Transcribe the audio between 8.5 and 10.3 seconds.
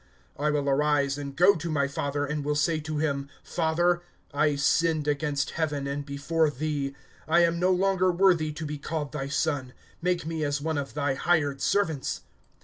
to be called thy son; make